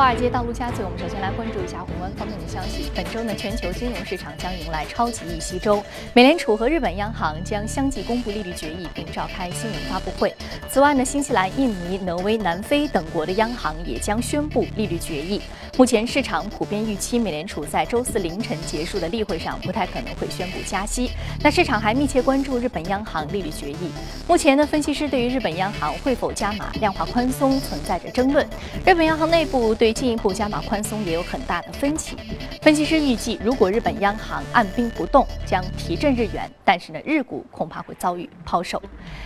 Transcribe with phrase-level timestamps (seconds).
[0.00, 2.90] 华尔街道陆家嘴，我们首先来关注一下宏观方面的消息。
[2.94, 5.84] 本周呢，全球金融市场将迎来超级议息周，
[6.14, 10.34] 美联储和日本央行将相继公布利率决议，并召开新闻发布会。
[10.70, 15.42] 此外呢，新西兰、印尼、挪威、南非等国的央行也将宣布利率决议。
[15.80, 21.10] 目前市场普遍预期，美联储在周四凌晨结束的例会上不太可能会宣布加息。
[21.42, 23.90] 那市场还密切关注日本央行利率决议。
[24.28, 28.46] 目前呢，分析师对于日本央行会否加码量化宽松存在着争论。
[28.84, 32.14] 日本央行内部对进一步加码宽松也有很大的分歧。
[32.60, 38.82] 分析师预计，如果日本央行按兵不动，将提振日元，但是呢，日股恐怕会遭遇抛售。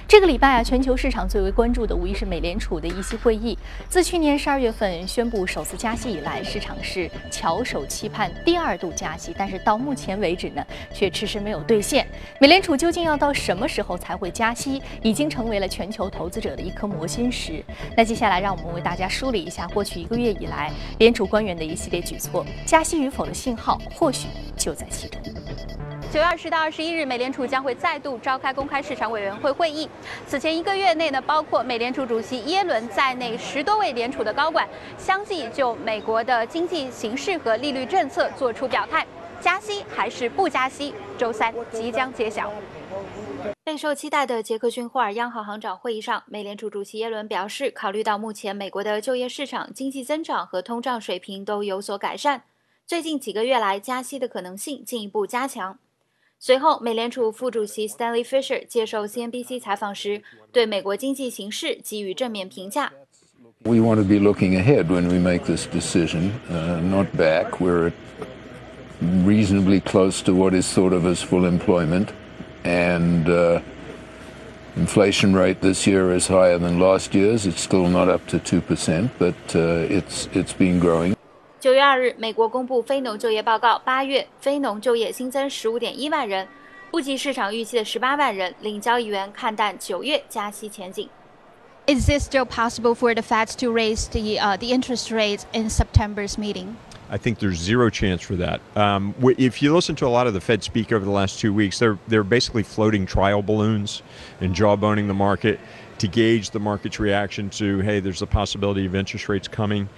[0.06, 3.58] 这个礼拜啊，全球市场最为关注的无疑是美联储的议息会议。
[3.88, 12.06] 自去年十二月份宣布首次加息以来，市场是翘首期盼第二度加息，但是到目前为止呢，却迟迟没有兑现。
[12.38, 17.64] 美联储究竟要到什么时候才会加息，已经成为了全球投资者的一颗魔心石。
[17.96, 25.20] 那接下来，让我们为大家梳理一下过去一个月以来联储官员的一系列举措，加息与否的信号或许就在其中。
[26.14, 29.90] 九月二十到二十一日，美联储将会再度召开公开市场委员会会议。
[30.28, 39.04] 此前一个月内呢，包括美联储主席耶伦在内十多位联储的高管，相继就美国的经济形势和利率政策做出表态，
[39.40, 42.48] 加息还是不加息，周三即将揭晓。
[43.64, 52.44] 备受期待的杰克逊霍尔央行行长会议上，美联储主席耶伦表示，考虑到目前美国的就业市场、经济增长和通胀水平都有所改善，
[52.86, 55.76] 最近几个月来加息的可能性进一步加强。
[56.43, 62.93] 随后，美联储副主席 Stanley Fisher 接受 CNBC 采访时，对美国经济形势给予正面评价。
[63.65, 67.59] We want to be looking ahead when we make this decision, uh, not back.
[67.59, 67.91] We're
[69.25, 72.13] reasonably close to what is thought of as full employment.
[72.63, 73.61] and uh,
[74.75, 77.45] inflation rate this year is higher than last year's.
[77.45, 81.15] It's still not up to two percent, but uh, it's it's been growing.
[81.63, 86.47] 九月二日，美国公布非农就业报告，八月非农就业新增十五点一万人，
[86.89, 88.55] 不及市场预期的十八万人。
[88.61, 91.09] 领交易员看淡九月加息前景。
[91.87, 96.37] Is it still possible for the Fed to raise the uh, the interest rates in September's
[96.37, 96.75] meeting?
[97.11, 98.59] I think there's zero chance for that.
[98.75, 101.51] Um, if you listen to a lot of the Fed speak over the last two
[101.51, 104.03] weeks, they're they're basically floating trial balloons
[104.39, 105.59] and jawboning the market
[105.97, 109.89] to gauge the market's reaction to hey, there's a possibility of interest rates coming.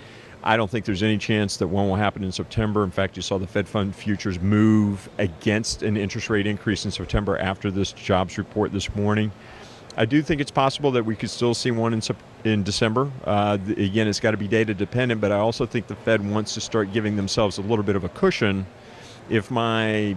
[0.47, 2.85] I don't think there's any chance that one will happen in September.
[2.85, 6.93] In fact, you saw the Fed fund futures move against an interest rate increase in
[6.93, 9.33] September after this jobs report this morning.
[9.97, 12.01] I do think it's possible that we could still see one in
[12.45, 13.11] in December.
[13.25, 16.55] Uh, again, it's got to be data dependent, but I also think the Fed wants
[16.55, 18.67] to start giving themselves a little bit of a cushion.
[19.29, 20.17] If my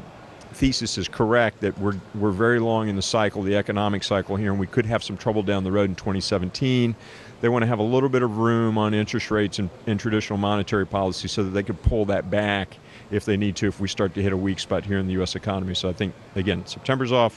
[0.53, 4.51] thesis is correct that we're we're very long in the cycle, the economic cycle here,
[4.51, 6.96] and we could have some trouble down the road in 2017.
[7.41, 10.38] They want to have a little bit of room on interest rates and, and traditional
[10.38, 12.78] monetary policy so that they could pull that back
[13.10, 15.12] if they need to if we start to hit a weak spot here in the
[15.19, 15.37] U.S.
[15.37, 15.75] economy.
[15.75, 17.34] So I think again, September's off,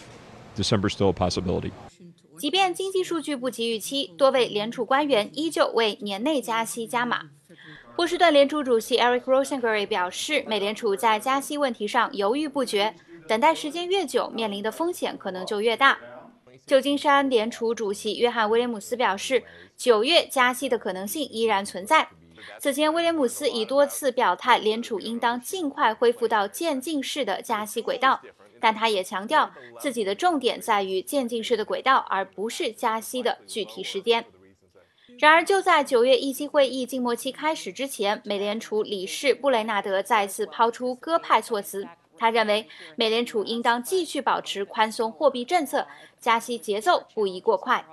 [0.55, 1.71] December's still a possibility.
[2.37, 7.31] 即便经济数据不及预期，多位联储官员依旧为年内加息加码。
[7.95, 12.93] 波士顿联储主席 Eric Rosenberry 表示，美联储在加息问题上犹豫不决，
[13.27, 15.97] 等待时间越久，面临的风险可能就越大。
[16.66, 19.42] 旧金山联储主席约翰威廉姆斯表示，
[19.76, 22.08] 九月加息的可能性依然存在。
[22.58, 28.20] 此前，威廉姆斯已多次表态，联储应当尽快恢复到渐进式的加息轨道。
[28.60, 29.50] 但他也强调，
[29.80, 34.24] 自己的重点在于渐进式的轨道，而不是加息的具体时间。
[35.18, 41.86] 然而，就在九月议息会议静默期开始之前，美联储理事布雷纳德再次抛出鸽派措辞。
[42.22, 45.84] 他认为，美联储应当继续保持宽松货币政策，
[46.20, 47.84] 加息节奏不宜过快。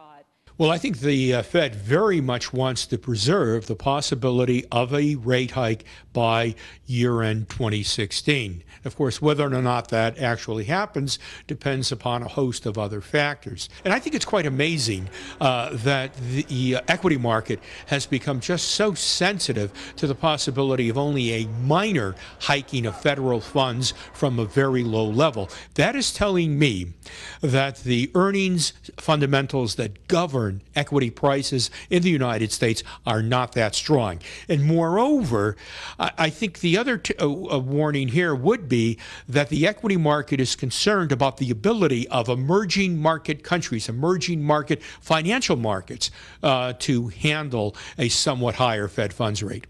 [0.60, 5.16] Well, I think the uh, Fed very much wants to preserve the possibility of a
[5.16, 6.54] rate hike by
[6.86, 8.66] year end 2016.
[8.84, 11.18] Of course, whether or not that actually happens
[11.48, 13.70] depends upon a host of other factors.
[13.86, 15.10] And I think it's quite amazing
[15.40, 20.98] uh, that the uh, equity market has become just so sensitive to the possibility of
[20.98, 25.50] only a minor hiking of federal funds from a very low level.
[25.76, 26.94] That is telling me
[27.40, 33.75] that the earnings fundamentals that govern equity prices in the United States are not that
[33.75, 34.19] strong.
[34.49, 35.57] And moreover,
[35.99, 38.99] I, think the other t- uh, warning here would be
[39.29, 44.83] that the equity market is concerned about the ability of emerging market countries, emerging market
[45.01, 46.11] financial markets,
[46.43, 49.65] uh, to handle a somewhat higher Fed funds rate.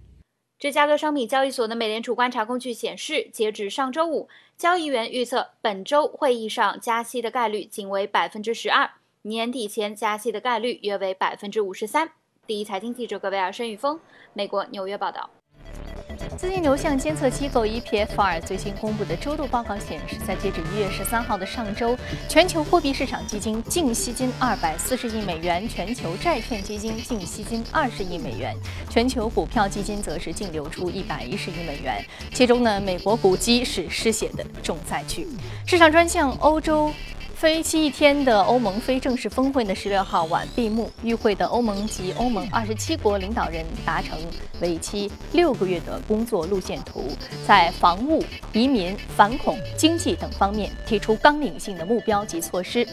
[0.59, 8.89] 芝加哥商品交易所的美联储观察工具显示，截至上周五，交易员预测本周会议上加息的概率仅为百分之十二。
[9.24, 12.10] 年底前加息的概率约为百分之五十三。
[12.48, 14.00] 第一财经记者葛维尔、申宇峰，
[14.31, 15.30] 美国纽约报道。
[16.38, 21.98] 资金流向监测机构 EPFR 最新公布的周度报告显示，在截止一月十三号的上周，
[22.30, 28.56] 全球货币市场基金净吸金二百四十亿美元，全球债券基金净吸金二十亿美元，
[28.89, 32.01] 全球股票基金则是净流出一百一十亿美元。
[32.33, 35.27] 其中呢，美国股基是失血的重灾区。
[35.68, 36.89] 市场专项欧洲。
[37.42, 40.92] 为期一天的欧盟非正式峰会呢，十六号晚闭幕。
[41.04, 44.20] 与会的欧盟及欧盟二十七国领导人达成
[44.60, 47.08] 为期六个月的工作路线图，
[47.48, 48.22] 在防务、
[48.52, 52.86] 移民、反恐、经济等方面提出纲领性的目标及措施。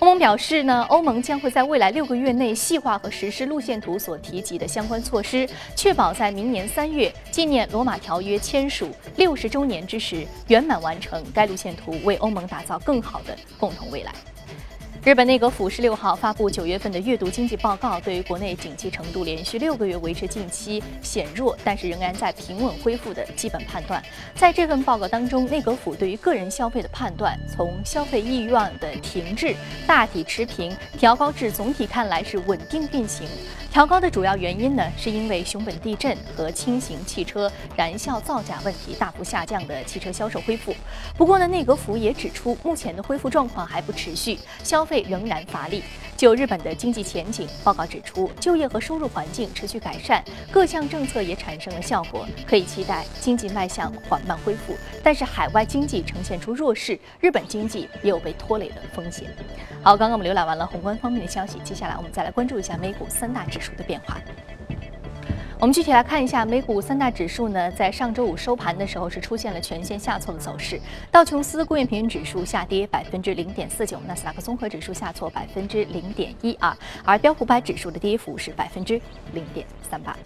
[0.00, 14.10] 欧盟表示呢，欧盟将会在未来六个月内细化和实施路线图所提及的相关措施，确保在明年三月纪念罗马条约签署六十周年之时圆满完成该路线图，为欧盟打造更好的共同未来。
[15.02, 24.02] 日本内阁府十六号发布九月份的月度经济报告，对于国内景气程度连续六个月维持近期显弱，但是仍然在平稳恢复的基本判断。
[24.34, 29.54] 在这份报告当中，内阁府对于个人消费的判断，从消费意愿的停滞
[29.86, 33.26] 大体持平调高至总体看来是稳定运行。
[33.70, 40.74] 调高的主要原因呢，是因为熊本地震和轻型汽车燃效造假问题大幅下降的汽车销售恢复。
[41.16, 45.84] 不过呢，内阁府也指出，目前的恢复状况还不持续，消费仍然乏力。
[46.16, 54.74] 就日本的经济前景，报告指出，就业和收入环境持续改善，各项政策也产生了效果，可以期待经济迈向缓慢恢复。
[55.02, 59.28] 但是海外经济呈现出弱势，日本经济也有被拖累的风险。
[59.82, 64.16] 好，刚刚我们浏览完了宏观方面的消息，接下来我们再来关注一下美股三大指数的变化。
[65.60, 70.80] 我们具体来看一下美股三大指数呢，在上周五收盘的时候是出现了全线下挫的走势。
[71.10, 76.74] 道琼斯工业平均指数下跌百分之零点四九，纳斯达克综合指数下挫百分之零点一二，
[77.04, 78.98] 而标普百指数的跌幅是百分之
[79.34, 80.16] 零点三八。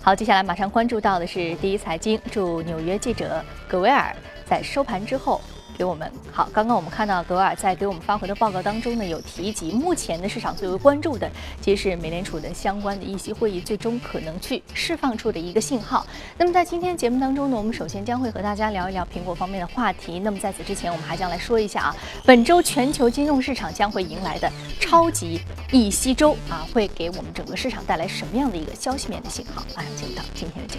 [0.00, 4.14] 好，接下来马上关注到的是第一财经驻纽约记者葛维尔
[4.46, 5.40] 在收盘之后。
[5.76, 11.30] 给我们好，刚刚我们看到格尔在给我们发回的报告当中呢，有提及目前的市场最为关注的，
[11.60, 16.06] 其实是美联储的相关的议息会议最终可能去释放出的一个信号。
[16.38, 20.20] 那么在今天节目当中呢，我们首先将会和大家聊一聊苹果方面的话题。
[20.20, 24.50] 那么在此之前，我们还将来说一下啊，本周全球金融市场将会迎来的
[24.80, 25.40] 超级
[25.72, 29.64] 议息周啊，会给我们整个市场带来什么样的一个消息面的信号？
[29.76, 30.78] 马上进入到今天的节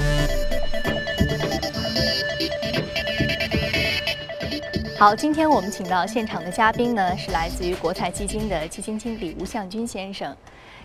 [0.00, 0.03] 目。
[4.96, 10.34] 好，今天我们请到现场的嘉宾呢，是来自于国泰基金的基金经理吴向军先生。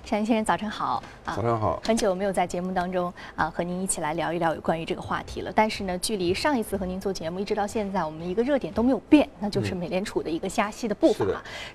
[0.05, 1.35] 向先生，早晨好啊！
[1.35, 5.51] 早上好，很久没有在节目当中啊和您一起来聊一聊有关于这个话题了。
[5.53, 11.25] 但是呢，距离上一次和您做节目一直到现在，我们一个热点都没有变，那就是美联储的一个加息的步伐。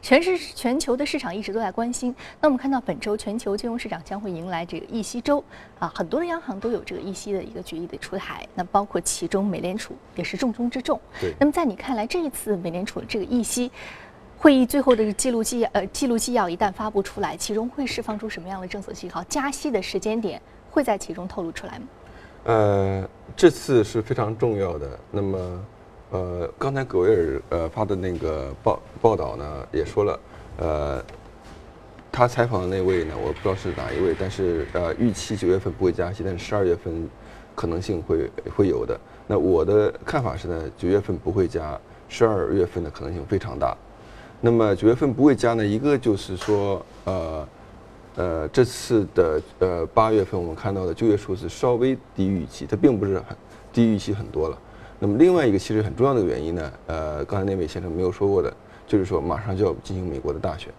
[0.03, 2.17] 全市全球的市场一直都在关心。
[2.41, 5.45] 那我们看到本周全球金融市场将会迎来这个议息周
[5.79, 8.45] 啊，很多的央行都有这个议息的一个决议的出台。
[8.55, 10.99] 那包括其中美联储也是重中之重。
[11.21, 11.33] 对。
[11.39, 13.71] 那么在你看来，这一次美联储这个议息？
[14.39, 19.23] 会议最后的记录纪呃记录纪要一旦发布出来，其中会释放出什么样的政策信号？
[19.25, 20.41] 加息的时间点
[20.71, 21.87] 会在其中透露出来吗？
[22.45, 24.99] 呃，这次是非常重要的。
[25.11, 25.65] 那么，
[26.11, 30.21] 呃，刚才葛维尔呃发的那个报报道呢，也说了，
[30.59, 31.05] 呃，
[32.13, 37.09] 他采访的那位呢，我不知道是哪一位，但是呃，预期九月份不会加息，但是十二月份
[37.55, 39.01] 可能性会会有的。
[39.27, 43.77] 那我的看法是呢，九月份不会加，十二月份的可能性非常大。
[44.41, 45.65] 那么九月份不会加呢？
[45.65, 47.49] 一个就是说，呃，
[48.17, 53.37] 呃，这次的呃八月份我们看到的就业数字稍微低于预期，它并不是很
[53.73, 54.59] 低预期很多了。
[54.99, 58.53] 那么另外一个其实很重要的原因呢，呃，刚才那位先生没有说过的，
[58.87, 60.73] 就是说马上就要进行美国的大选。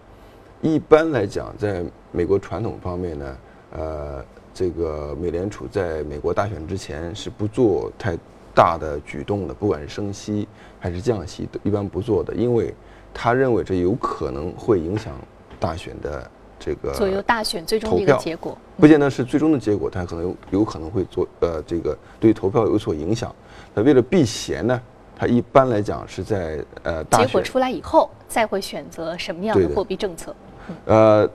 [0.62, 3.36] 一般来讲，在美国传统方面呢，
[3.76, 8.16] 呃，这个美联储在美国大选之前是不做太
[8.56, 10.48] 大的举动的，不管是升息
[10.80, 12.74] 还是降息，都一般不做的，因为。
[13.18, 15.14] 他认为这有可能会影响
[15.58, 23.34] 大选的这个左右大选最终的一个结果，不见得是最终的结果，他可能有有可能会做呃这个对投票有所影响。
[23.72, 24.78] 那为了避嫌呢，
[25.16, 30.36] 他一般来讲是在呃大结果出来以后再会选择什么样的货币政策。
[30.84, 31.26] 呃，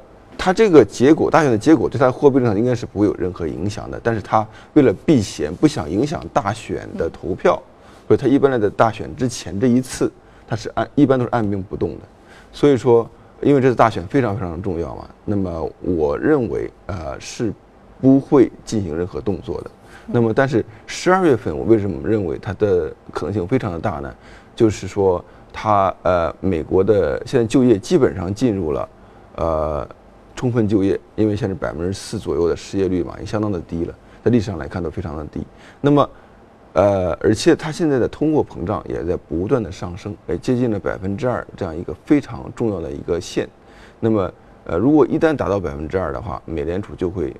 [0.43, 7.61] 他这个结果大选的结果对他货币政策应该是不会有任何影响的，但是他为了避嫌，不想影响大选的投票，
[8.07, 10.11] 所以他一般来在大选之前这一次。
[10.47, 11.99] 它是按一般都是按兵不动的，
[12.51, 17.53] 所以说，因为这次大选非常非常重要嘛，那么我认为呃是
[18.01, 19.71] 不会进行任何动作的。
[20.07, 24.13] 那么，但是十二月份我为什么认为它的可能性非常的大呢？
[24.53, 28.89] 就是说，它呃美国的现在就业基本上进入了
[29.37, 29.87] 呃
[30.41, 33.93] 充分就业，因为现在百分之四左右的失业率嘛，也相当的低了，
[34.23, 35.39] 在历史上来看都非常的低。
[35.79, 36.09] 那么，
[36.73, 43.47] 呃，而且它现在的通货膨胀也在不断的上升，也，接近了百分之二这样一个非常重要的一个线。
[43.99, 44.33] 那么，
[44.63, 47.31] 呃，如果一旦达到百分之二的话，美联储就会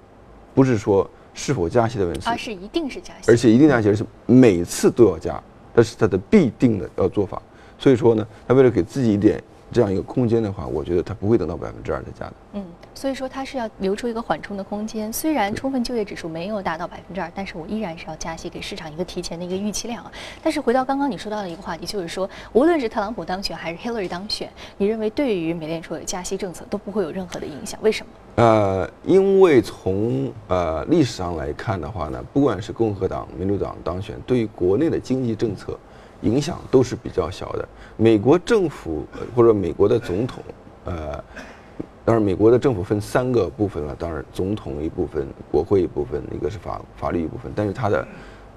[0.53, 5.41] 不是说是否加息的问题，而是一定是加息，而且一定加息，而且每次都要加，
[5.75, 7.41] 这是它的必定的要做法。
[7.79, 9.43] 所以说呢，他为了给自己一点。
[9.71, 12.33] 这样一个空间的话，我觉得它不会等到百分之二的价格。
[12.53, 15.11] 嗯，所以说它是要留出一个缓冲的空间。
[15.13, 20.11] 虽然充分就业指数没有达到百分之二，但是我依然是要加息，给市场一个提前的一个预期量啊。
[20.43, 27.79] 但是回到刚刚你说到的一个话题，就是说，无论是特朗普当选还是 Hillary 当选，你认为对于美联储的加息政策都不会有任何的影响？
[27.81, 28.11] 为什么？
[28.43, 35.79] 呃，因为从呃历史上来看的话呢，不管是共和党、民主党当选，对于国内的经济政策。
[36.23, 37.67] 影响都是比较小的。
[37.97, 39.05] 美国政府
[39.35, 40.43] 或者美国的总统，
[40.85, 41.23] 呃，
[42.03, 47.51] 当然美国的政府分三个部分了，当然总统一部分，国会一部分，一个是法法律一部分。
[47.55, 48.07] 但是它的，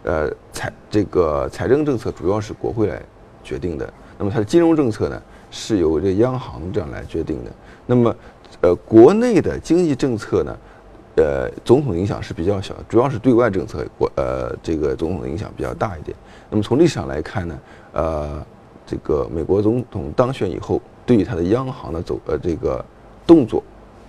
[0.04, 3.02] 呃，财这个财政政策主要是国会来
[3.42, 3.92] 决定的。
[4.18, 7.50] 那么它的金融政策呢，是由这央行这样来决定的。
[7.86, 8.16] 那么，
[8.62, 10.56] 呃，国内的经济政策呢？
[11.16, 16.16] 呃，总统影响是比较小，主要是对外政策，国呃这个总统的影响比较大一点。
[16.50, 17.58] 那么从历史上来看呢，
[17.92, 18.46] 呃，
[18.86, 22.84] 这个美国总统当选以后，对于他的央行的走呃这个
[23.26, 23.62] 动作，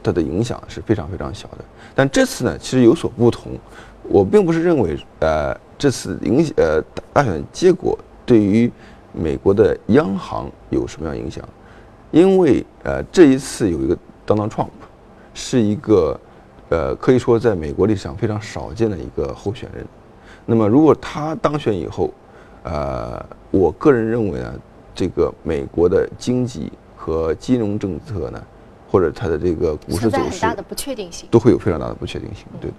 [0.04, 1.66] 它的影响是非常非常小的。
[1.94, 3.52] 但这次呢，其实有所不同。
[4.04, 6.82] 我并不是认为呃这次影呃
[7.14, 8.72] 大选结果对于
[9.12, 11.44] 美国的央行有什么样影响，
[12.12, 14.70] 因为呃这一次有一个 Donald Trump
[15.34, 16.20] 是一个。
[16.70, 19.86] 呃，可以说在美国历史上非常少见的一个候选人。
[20.48, 22.12] 那么，如果他当选以后，
[22.66, 24.54] 呃，我个人认为呢，
[24.94, 28.44] 这个美国的经济和金融政策呢，
[28.92, 32.46] 或者它的这个股市走势，很大的不确定性，都会有非常大的不确定性。
[32.60, 32.72] 对。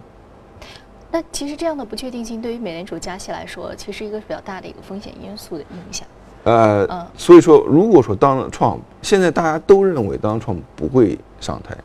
[1.12, 6.06] 那其实这样的不确定性对于美联储加息来说，其实一个比较大的一个风险因素的影响。
[6.42, 11.76] 呃，所以说，如果说当创现在大家都认为当创不会上台。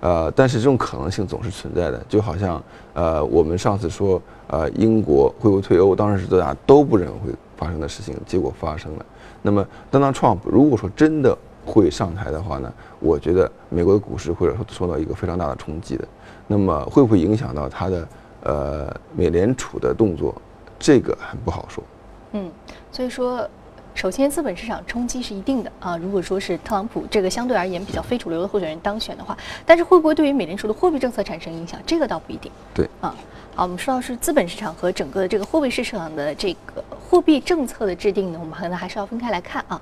[0.00, 2.62] 呃，但是这种可能性总是存在的，就好像
[2.94, 9.06] 呃，我们上次说呃，英国会不会退欧，当时是大家都不认为会发生的事情，结果发生了。
[9.42, 16.08] 那么，当当 Trump 如果说真的会上台的话呢，我觉得美国的股市或者说受到一个非常大的冲击的。
[16.46, 18.08] 那么，会不会影响到他的
[18.44, 20.34] 呃美联储的动作，
[20.78, 21.84] 这个很不好说。
[22.32, 22.50] 嗯，
[22.90, 23.46] 所以说。
[24.00, 25.94] 首先，资本市场冲击是一定的啊。
[25.94, 32.50] 如果说是特朗普这个相对而言比较非主流的候选人当选的话，但是会不会对于美联储的货币政策产生影响，这个倒不一定。
[32.72, 33.14] 对啊，
[33.54, 39.78] 好，我们说到是资本市场和整个的这个货币市场的这个货币政策的制定呢，我们可能还是要分开来看啊。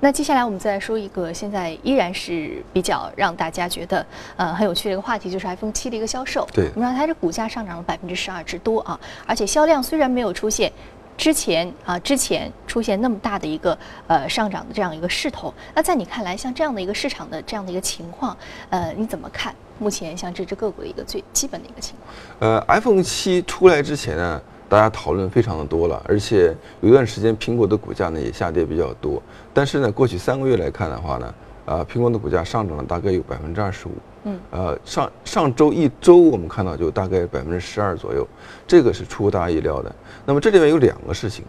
[0.00, 4.04] 那接下来我们再来说一个现在依然是比较让大家觉得
[4.36, 6.46] 呃很有趣的一个话题，就是 iPhone 七的一个销售。
[6.52, 10.70] 对，我们说它的股价上涨了百分之十二之多啊，而且销量虽然没有出现。
[11.16, 13.76] 之前啊，之前出现那么大的一个
[14.06, 18.36] 呃上涨的这样一个势头，那在你看来，像这样的一个市场的这样的一个情况，
[18.70, 19.54] 呃，你怎么看？
[19.78, 22.14] 目前像这只个股的一个最基本的一个情况。
[22.52, 29.20] 呃，iPhone 七出来之前呢，大家讨论非常的多了，而且有一段时间苹果的股价呢也下跌比较多。
[29.52, 31.34] 但是呢，过去三个月来看的话呢，
[31.66, 33.92] 啊，苹果的股价上涨了大概有百分之二十五。
[34.24, 38.26] 嗯，呃，上上周一周我们看到就大概百分之十二左右，
[38.66, 39.92] 这个是出乎大家意料的。
[40.24, 41.44] 那么这里面有两个事情，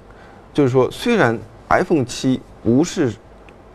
[0.53, 1.37] 就是说虽然
[1.69, 3.13] iPhone 七不是，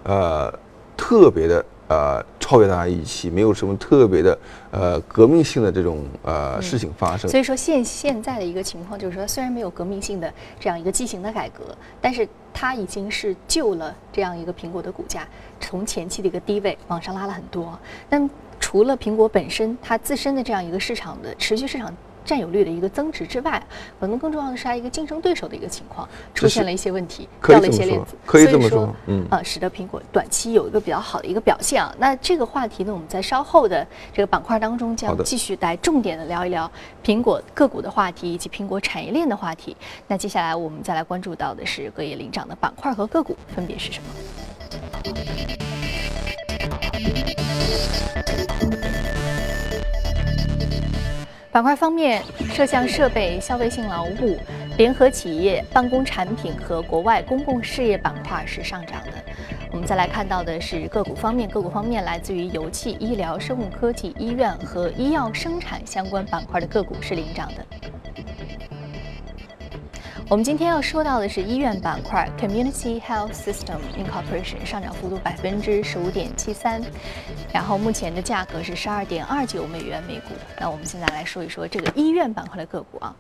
[0.03, 0.53] 呃，
[0.97, 4.39] 特别的呃超越大家预期，没有什么特别的
[4.73, 7.31] 呃革命性的这种呃事情发生。
[7.31, 11.63] 所以说现现在的一个情况就是说，虽然没有革命性的这样一个畸形的改革，
[12.01, 15.27] 但是它已经是救了这样一个苹果的股价
[15.61, 17.79] 从前期的一个低位往上拉了很多。
[18.09, 18.29] 但
[18.69, 21.91] 除了苹果本身它自身的这样一个市场的持续市场
[22.23, 23.63] 占有率的一个增值之外，
[23.99, 31.95] 可能更重要的是它一个竞争对手的一个情况出现了一些问题，掉了一些链子，可以这么说，嗯，呃，使得苹果短期有一个比较好的一个表现啊。
[31.99, 36.71] 那这个话题呢，我们在稍后的这个板块当中将继续来重点的聊一聊
[37.03, 39.75] 苹果个股的话题以及苹果产业链的话题。
[40.07, 44.09] 那接下来我们再来关注到的是各业领涨的板块和个股分别是什么？
[51.51, 54.39] 板块方面，摄像设备、消费性劳务、
[54.77, 59.13] 联合企业、办公产品和国外公共事业板块是上涨的。
[59.73, 67.65] 我们再来看到的是个股方面，个股方面来自于油气、医疗、生物科技、医院和医药生产相关板块的个股是领涨的。
[70.31, 76.83] 我们今天要说到的是医院板块，Community Health System Incorporation 上涨幅度百分之十五点七三，
[77.51, 80.35] 然后目前的价格是十二点二九美元每股。
[80.61, 83.17] 那我们现在来说一说这个医院板块的个股啊。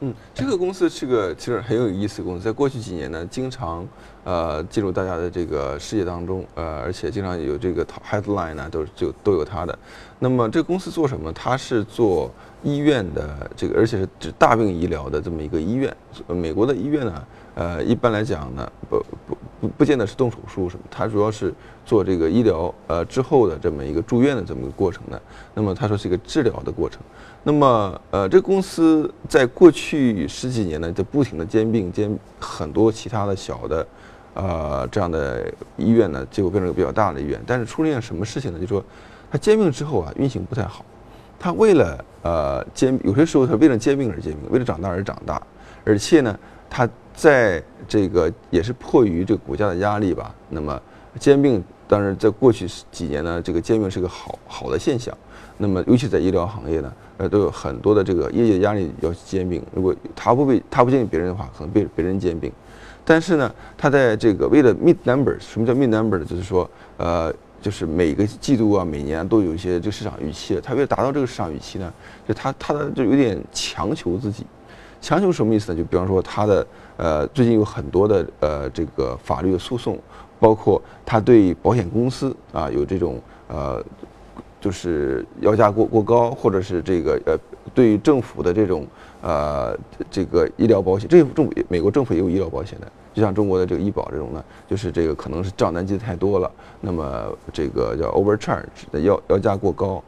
[0.00, 3.86] 嗯，这个公司是个其实很有意思的公司，在过去几年呢，经常
[4.24, 9.78] 呃进入大家的这个视野当中，呃，而且经常有这个 headline 呢，都就都有它的。
[10.18, 11.32] 那么这个公司做什么？
[11.32, 12.30] 它是做
[12.66, 15.96] 医院的这个，而且是指大病医疗的这么一个医院。
[16.26, 21.54] 美国的医院呢，呃，一般来讲呢，不不不不见得是动手术什么，它主要是
[21.84, 25.22] 做这个医疗呃之后的这么一个住院的这么个过程的。
[25.54, 27.00] 那么他说是一个治疗的过程。
[27.44, 33.86] 那么，呃，这个公司在过去十几年呢，在不停的兼并兼很多其他的小的，
[34.34, 35.46] 呃，这样的
[35.76, 37.40] 医院呢，结果变成个比较大的医院。
[37.46, 38.58] 但是出现什么事情呢？
[38.58, 38.84] 就是说，
[39.30, 40.84] 它兼并之后啊，运行不太好。
[41.38, 45.40] 他为了呃兼，有些时候他为了兼并而兼并，为了长大而长大，
[45.84, 46.38] 而且呢，
[46.68, 50.34] 他在这个也是迫于这个股价的压力吧。
[50.48, 50.80] 那么
[51.18, 55.16] 兼并，当然在过去几年呢，这个兼并是个好好的现象。
[55.58, 56.92] 那么尤其在医疗行业呢。
[57.18, 59.62] 呃，都有很多的这个业绩压力要兼并。
[59.72, 62.52] 如果他不被他不兼并别人的话，可能被别人兼并。
[63.06, 67.32] 但是呢，他在这个为了 meet number，什么叫 meet number 呢就是说，呃，
[67.66, 70.60] 就是每个季度啊，每年都有一些这个市场预期。
[70.62, 71.92] 他为了达到这个市场预期呢，
[72.28, 74.46] 就他他的就有点强求自己。
[75.00, 75.78] 强求什么意思呢？
[75.78, 76.64] 就比方说他的
[76.96, 79.98] 呃，最近有很多的呃这个法律的诉讼，
[80.38, 83.84] 包括他对保险公司啊有这种呃。
[84.58, 87.38] 就是要价过过高，或者是这个呃，
[87.72, 88.84] 对于政府的这种
[89.22, 89.76] 呃
[90.10, 96.50] 这个医疗保险，这政府美国政府也有医疗保险的，就像中国的这个医保这种呢，就是这个可能是账单记得太多了，
[96.82, 100.04] 那么这个叫 overcharge 的要要价过高，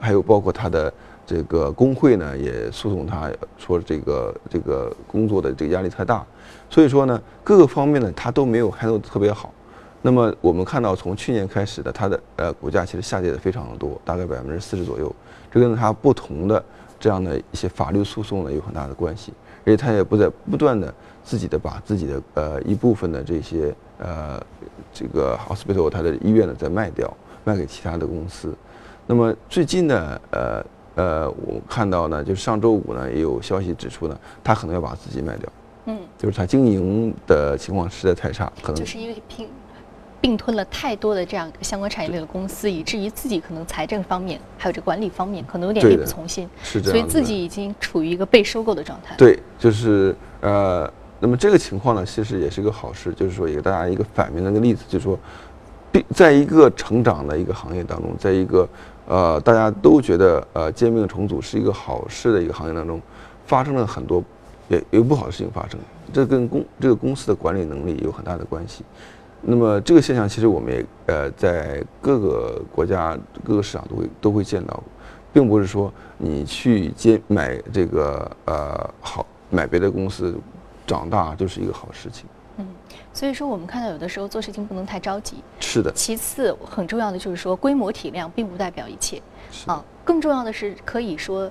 [0.00, 0.92] 还有包括他的
[1.24, 6.26] 这个工会呢也诉讼他说这个这个工作的这个压力太大，
[6.68, 9.54] 所以说呢各个方面呢他都没有 handle 特别好。
[10.02, 15.14] 那么我们看到，从去年开始的它的呃股价其实下跌的非常的多，大概百分之四十左右。
[15.52, 16.64] 这跟它不同的
[16.98, 19.30] 这样的一些法律诉讼呢有很大的关系，
[19.62, 20.92] 而且它也不在不断的
[21.24, 24.40] 自己的把自己的呃一部分的这些呃
[24.92, 27.12] 这个 hospital 它的医院呢再卖掉，
[27.44, 28.54] 卖给其他的公司。
[29.06, 35.52] 那么最近呢，呃呃，我看到呢，就是上周五呢也有消息指出呢，他可能要把自己卖掉。
[35.86, 39.48] 嗯，就是他经营的情况实在太差，可能就是因为拼。
[40.22, 49.16] 并吞了太多的这样相关产业类的公司，以至于自己可能财政方面还有这管理方面可能有点力不从心，是这样，所以自己已经处于一个被收购的状态。
[49.16, 55.18] 对，就是呃，那么这个情况呢，其实也是一个好事，就是说也给大家一个反面的一个例子，就是说，
[55.92, 58.68] 并在一个成长的一个行业当中，在一个
[59.06, 63.00] 呃大家都觉得呃兼并重组是一个好事的一个行业当中，
[63.46, 64.24] 发生了很多
[64.68, 65.78] 也有不好的事情发生，
[66.12, 68.82] 这跟公这个公司的管理能力有很大的关系。
[69.42, 74.82] 那么这个现象其实我们也呃在各个国家各个市场都会都会见到，
[75.32, 80.34] 并不是说你去接买这个呃好买别的公司
[80.90, 82.24] 长大就是一个好事情。
[82.56, 82.66] 嗯，
[83.14, 85.36] 所以说我们看到有的时候做事情不能太着急。
[85.60, 85.92] 是的。
[85.94, 89.22] 其次很重要的就是说规模体量并不代表一切。
[89.66, 91.50] 啊，更重要的是可以说。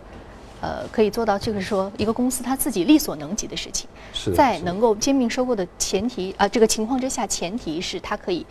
[0.61, 8.45] 呃，可以做到，就是说，一个公司它自己力所能及的事情，是在能够兼并收购的前提啊，这个情况之下，前提是它可以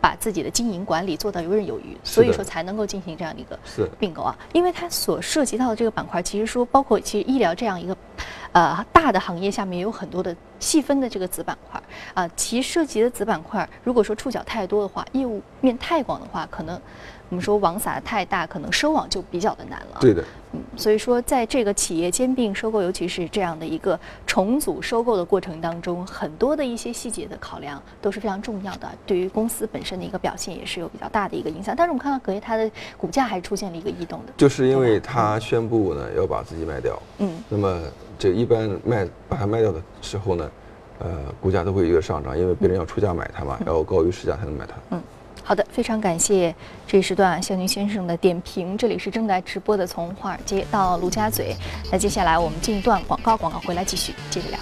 [0.00, 3.58] 把自己的经营管理做到游刃有余，所以说才能够进行这样的一个
[3.98, 4.36] 并购啊。
[4.52, 7.96] 因为它所涉及到的这个板块，其实说包括其实医疗这样一个
[8.52, 11.82] 呃大的行业下面有很多的细分的这个子板块
[12.14, 16.80] 啊，其涉及的子板块，如果说触角太多的话，业务面太广的话，可能。
[17.30, 19.98] 我们说网撒的太大，可能收网就比较的难了。
[20.00, 31.74] 对的，嗯，所以说在这个企业兼并收购，尤其是这样的一个重组收购的过程当中，很多的一些细节的考量都是非常重要的，对于公司本身的一个表现也是有比较大的一个影响。
[31.76, 36.98] 但是我们看到隔夜它的股价还是出现了一个异动的，就是因为它宣布呢要把自己卖掉。
[37.18, 37.82] 嗯，那么
[38.18, 40.50] 这一般卖把它卖掉的时候呢，
[41.00, 41.10] 呃，
[41.42, 44.74] 股价都会一个上涨，因为别人要出价买它嘛，要高于市价才能买它。
[44.92, 45.02] 嗯。
[45.48, 46.54] 好的，非常感谢
[46.86, 48.76] 这时段向宁先生的点评。
[48.76, 51.56] 这里是正在直播的，从华尔街到陆家嘴。
[51.90, 54.58] 那接下来我们进一段广告，广告回来继续接着聊。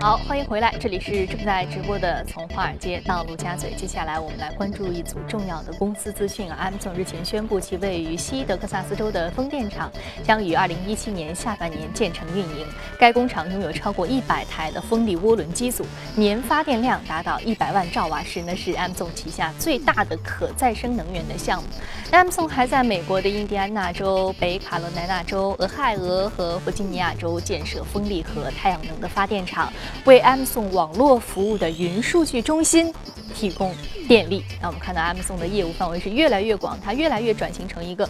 [0.00, 3.72] 好，欢迎回来，这里是正在直播的从华尔街到陆家嘴。
[3.76, 6.48] 接下来我们来关注一组重要的公司资讯。
[6.52, 9.90] Amazon 日前宣布，其位于西德克萨斯州的风电场
[10.22, 12.64] 将于2017年下半年建成运营。
[12.96, 15.84] 该工厂拥有超过100台的风力涡轮机组，
[16.14, 21.68] 年发电量达到100万兆瓦时，呢是 Amazon 旗下最大的可再生能源的项目。
[22.12, 29.70] Amazon 还在美国的印第安纳州、北卡罗来纳州、俄亥俄和弗吉尼亚州建设风力和太阳能的发电厂。
[30.04, 32.92] 为 Amazon 网络服务的云数据中心
[33.34, 33.74] 提供
[34.06, 34.44] 电力。
[34.60, 38.08] 那我们看到 Amazon 的业务范围是越来越广，它越来越转型成一个。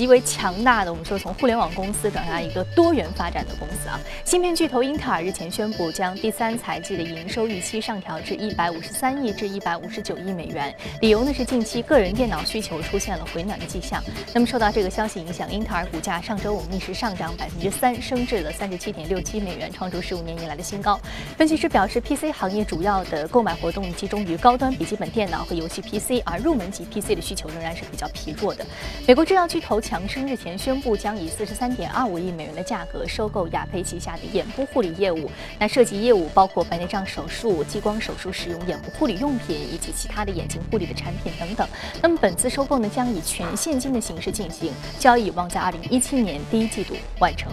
[0.00, 4.00] 极为强大的，我们说从互联网公司转向一个多元发展的公司啊。
[4.24, 14.02] 芯片巨头英特尔日前宣布，将第三财季的营收预期上调至一百五十三亿至一百五十九亿美元，理由呢是近期个人电脑需求出现了回暖的迹象。
[14.32, 20.98] 那么受到这个消息影响，英特尔股价上周五逆势上涨百分之三，升至了三十七点六七美元，创出十五年以来的新高。
[21.36, 28.64] 分析师表示，PC 行业主要的购买活动集中于高端笔记本电脑和游戏 PC，而入门级 PC 的需求仍然是比较疲弱的。
[29.06, 29.78] 美国制药巨头。
[29.90, 35.28] 强生日前宣布，将以四十三点二五亿美元的价格收购雅培旗下的眼部护理业务。
[35.58, 41.68] 那涉及业务包括白内障手术、激光手术使用眼部护理用品以及其他的眼睛护理的产品等等。
[42.00, 47.50] 那么本次收购呢，将以全现金的形式进行交易有，望在二零一七年第一季度完成。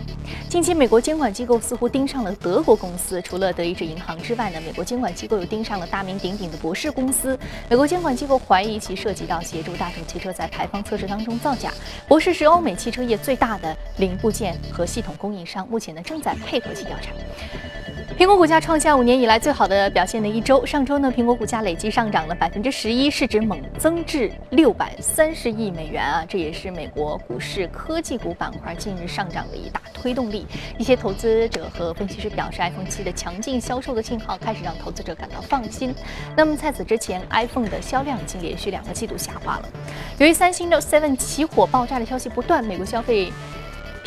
[0.47, 7.36] 近期，美国监管机构似乎盯上了德国公司，除了德意志银行之外呢，美国监管机构又盯上了大名鼎鼎的博士公司。
[7.67, 11.73] 美国监管机构怀疑其涉及到协助大众汽车在排放测试当中造假。
[12.08, 17.13] 博士这是欧美汽车业最大的零部件和系统供应商，目前呢正在配合其调查。
[18.18, 20.66] 苹果股价创下五年以来最好的表现的一周。
[20.66, 26.26] 上周呢，苹果股价累计上涨了百分之十一，市值猛增至六百三十亿美元啊！
[26.28, 30.48] 这也是美国股市科技股板块近日上涨的一大推动力。
[30.80, 35.94] 一些投资者和分析师表示，iPhone 七的强劲销售的信号开始让投资者感到放心。
[36.36, 39.70] 那么在此之前，iPhone 的销量已经连续两个季度下滑了。
[40.18, 43.32] 由于三星 Note 7起火爆炸的消息不断，美国消费。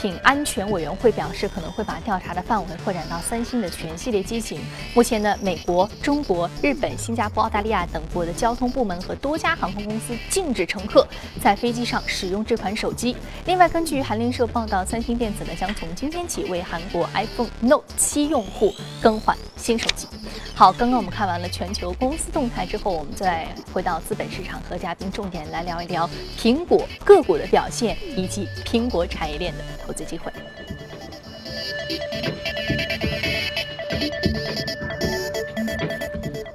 [0.01, 4.59] 品安全委员会表示，可能会把调查的范围扩展到三星的全系列机型。
[4.95, 11.07] 目前呢，美国、中国、日本、新加坡、澳大利亚等国的交通部门和多家航空公司禁止乘客
[11.43, 13.15] 在飞机上使用这款手机。
[13.45, 20.07] 另外，根据韩联社报道，三星电子呢将从今天起为韩国 iPhone Note 7用户更换新手机。
[20.55, 26.09] 好，刚刚我们看完了全球公司动态之后，我们再回到资本市场，和嘉宾重点来聊一聊
[26.39, 29.65] 苹果个股的表现以及苹果产业链的。
[29.91, 30.31] 投资机会。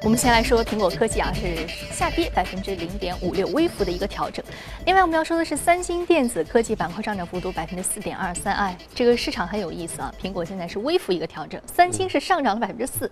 [0.02, 4.46] 我们先来说苹果科技啊，是下跌百分之零点五六，微幅的一个调整。
[4.86, 10.14] 另外我们要说的是三星电子科技板块上涨幅度百分之四点二三，哎，这个市场很有意思啊。
[10.22, 13.12] 苹果现在是微幅一个调整，三星是上涨了百分之四。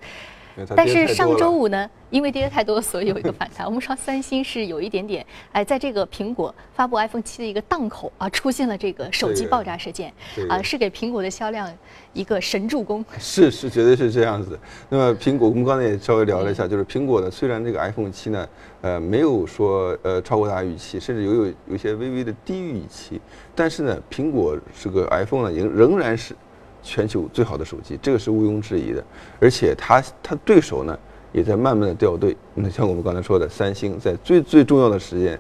[0.76, 3.66] 但是上周五呢，因为跌太多，所以有一个反弹。
[3.68, 10.14] 我们说三星是有一点点，哎，在这个苹果发布 iPhone 七的一个档口啊，出现了这个手机爆炸事件，
[10.50, 11.72] 啊，是给苹果的销量
[12.14, 13.04] 一个神助攻。
[13.18, 14.60] 是是，绝对是这样子。
[14.90, 18.48] 那么苹果，我们刚才也稍微聊了一下，就是苹果呢，虽然这个 iPhone 七呢，
[18.82, 23.20] 呃，没有说呃超过大家预期，甚至有有有些微微的低于预期，
[23.56, 26.36] 但是呢，苹果这个 iPhone 呢，仍仍然是。
[26.84, 29.04] 全球最好的手机，这个是毋庸置疑的，
[29.40, 30.98] 而且它它对手呢
[31.32, 32.36] 也在慢慢的掉队。
[32.54, 35.40] 那像我们刚才说的，三星在最最重要的时间，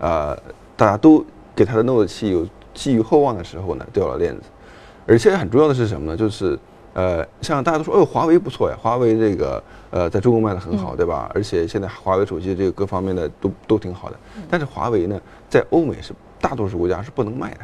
[0.00, 0.36] 啊，
[0.76, 1.24] 大家都
[1.54, 4.42] 给它的 Note 七有寄予厚望的时候呢，掉了链子。
[5.06, 6.16] 而且很重要的是什么呢？
[6.16, 6.58] 就是
[6.92, 11.30] 呃，像大家都说，哦，华为不错呀，华为这个呃在中国卖的很好，对吧？
[11.34, 14.16] 而且现在华为手机这个各方面的都都挺好的。
[14.50, 17.60] 但是华为呢，在欧美是大多数国家是不能卖的，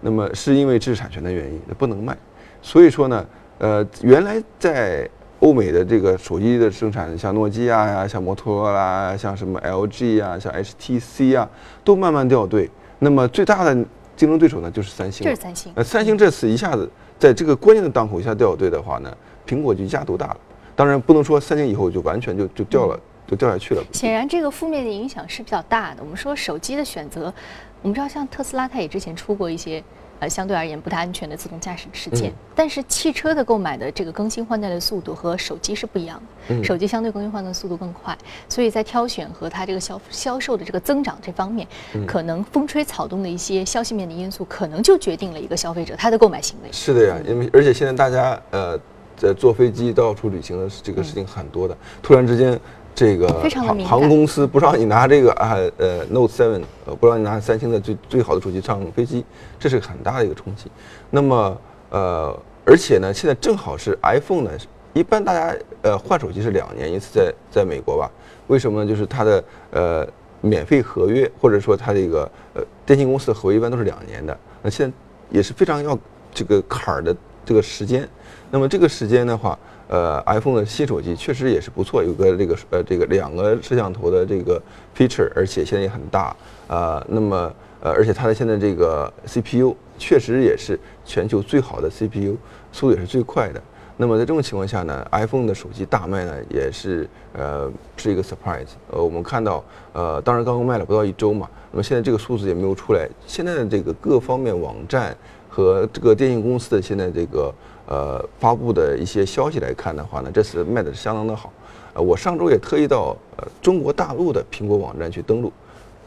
[0.00, 2.16] 那么是因为知识产权的原因，不能卖。
[2.62, 3.26] 所以说呢，
[3.58, 5.08] 呃，原来在
[5.40, 11.48] 欧美的这个手机的生产，像诺基亚呀、像摩托罗拉、像什么 LG 啊、像 HTC 啊，
[11.82, 12.70] 都慢慢掉队。
[12.98, 13.72] 那么最大的
[14.14, 15.24] 竞争对手呢，就是三星。
[15.24, 15.72] 就是三星。
[15.74, 16.86] 呃，三星这次一下子
[17.18, 19.10] 在这个关键的档口一下掉队的话呢，
[19.46, 20.36] 苹果就一家独大了。
[20.76, 23.82] 当然不能说三星以后就完全就就掉了，就掉下去了。
[23.92, 26.02] 显然这个负面的影响是比较大的。
[26.02, 27.32] 我们说手机的选择，
[27.80, 29.82] 我们知道像特斯拉，它也之前出过一些。
[30.20, 38.16] 呃，相对而言不太安全的自动驾驶事件，但是汽车的购买的这个更新换代的速度和手机是不一样的，手机相对更新换代速度更快，
[38.48, 41.66] 所以在挑选和它这个销销售的这个增长这方面，
[42.06, 46.68] 可能风吹草动的一些消息面的因素，可能就决定了一个消费者他的购买行为。
[46.70, 48.78] 是的呀，因为而且现在大家呃
[49.16, 52.60] 在坐飞机到处旅行的这个事情很多的，突然之间。
[52.94, 56.62] 这个航航空公司不让你拿这个啊呃 Note Seven，
[57.00, 59.24] 不让你拿三星的最最好的手机上飞机，
[59.58, 60.70] 这是很大的一个冲击。
[61.10, 64.50] 那么呃而且呢，现在正好是 iPhone 呢
[64.92, 68.10] 一般大家呃换手机是两年一次，在在美国吧？
[68.48, 68.88] 为什么呢？
[68.88, 70.06] 就是它的呃
[70.40, 74.36] 免费合约或者说它这个呃电信公司的合约一般都是两年的。
[74.62, 74.96] 那现在
[75.30, 75.98] 也是非常要
[76.34, 78.06] 这个坎儿的这个时间。
[78.50, 79.56] 那么这个时间的话，
[79.90, 84.62] 呃，iPhone 的新手机确实也是不错，有个这个呃这个两个摄像头的这个
[84.96, 86.34] feature，而且现在也很大
[86.68, 87.04] 啊。
[87.08, 92.36] 那么呃，而且它的现在这个 CPU 确实也是全球最好的 CPU，
[92.70, 93.60] 速度也是最快的。
[93.96, 98.68] 那么在这种情况下呢，iPhone 的手机大卖呢，也是呃是一个 surprise。
[98.92, 103.08] 呃，我们看到呃，当然刚刚卖了不到一周嘛，那么现在这个数字也没有出来。
[103.26, 105.14] 现在的这个各方面网站
[105.48, 107.52] 和这个电信公司的现在这个
[107.90, 111.52] 呃发布的一些消息来看的话呢，这次卖的是相当的好。
[111.92, 115.52] 呃，我上周也特意到呃中国大陆的苹果网站去登录，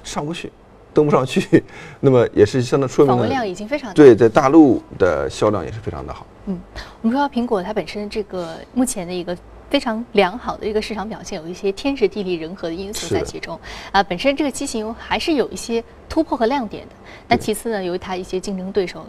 [0.03, 0.51] 上不去。
[0.93, 1.63] 登不上去，
[2.01, 3.95] 那么也是相当说明访问量已经非常大。
[3.95, 6.23] 对，在大陆的销量也是非常的好。
[6.45, 6.59] 嗯，
[7.01, 9.35] 我们说到苹果它本身这个目前的一个
[9.71, 13.59] 非常良好的一个市场表现，有一些天时地利人和的因素在其中
[13.91, 14.03] 啊。
[14.03, 16.93] 本身这个机型还是有一些突破和亮点的。
[17.27, 19.07] 那其次呢，由于它一些竞争对手的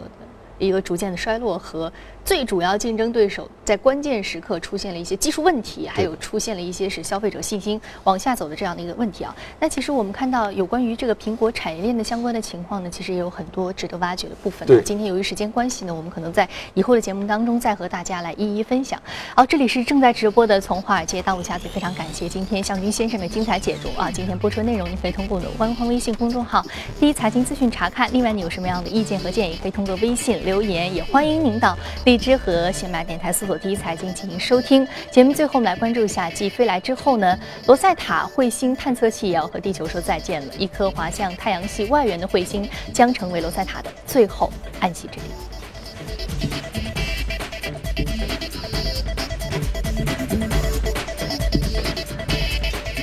[0.57, 1.93] 一个逐渐的衰落和。
[2.25, 9.33] 最主要竞争对手在关键时刻出现了一些技术问题，还有出现了一些使消费者信心往下走的这样的一个问题啊。
[9.59, 14.67] 那其实我们看到有关于这个苹果产业链的相关的情况呢，其实也有很多值得挖掘的部分。
[14.83, 18.99] 今天由于时间关系呢，我们可能在以后的节目当中再和大家来一一分享。
[19.35, 24.09] 好，这里是正在直播的《从华尔街到陆家嘴》，非常感谢今天向军先生的精彩解读啊！
[24.09, 26.65] 今天播出的内容你可以通过我们的官方微信公众号
[26.99, 28.11] “第一财经资讯”查看。
[28.11, 31.77] 另外，你有什么样的意见和建议，可以通过微信留言，也欢迎您到。
[32.15, 34.87] 荔枝和喜马电台搜索“第一财经”进行收听。
[35.11, 40.53] 节目最后，我们来关注一下，继飞来之后呢，罗塞塔彗星探测器也要和地球说再见了。
[40.57, 44.49] 一颗滑向太阳系外缘的彗星将成为罗塞塔的最后
[44.79, 45.23] 安息之地。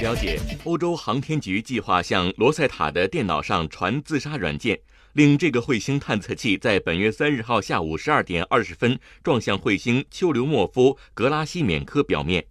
[0.01, 4.79] 了解，欧洲航天局计划向罗塞塔的电脑上传自杀软件。
[5.13, 12.47] 令这个彗星探测器在本月三日号下午十二点二十分撞向彗星丘留莫夫格拉西缅科表面。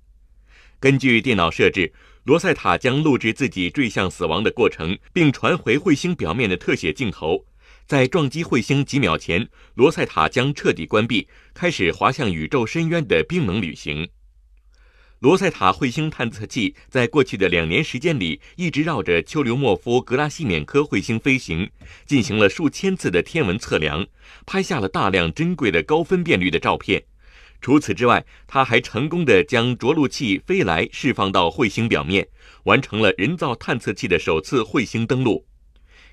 [0.80, 1.92] 根据电脑设置，
[2.24, 7.46] 罗塞塔将录制自己坠向死亡的过程，并传回彗星表面的特写镜头。
[7.88, 14.08] 在撞击彗星几秒前，罗塞塔将彻底关闭，开始滑向宇宙深渊的冰冷旅行。
[15.22, 21.70] 罗塞塔彗星探测器在过去的两年时间里，一直绕着丘留莫夫格拉西缅科彗星飞行，
[22.08, 24.08] 进行了数千次的天文测量，
[24.48, 27.04] 拍下了大量珍贵的高分辨率的照片。
[27.62, 32.28] 除此之外，它还成功的将着陆器飞来释放到彗星表面，
[32.64, 35.46] 完成了人造探测器的首次彗星登陆。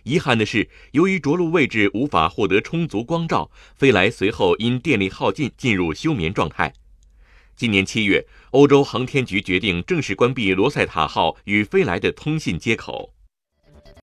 [0.03, 6.75] 遗憾的是，由于着陆位置无法获得充足光照，飞来随后因电力耗尽进入休眠状态。
[7.59, 13.12] 今年七月，欧洲航天局决定正式关闭罗塞塔号与飞来的通信接口。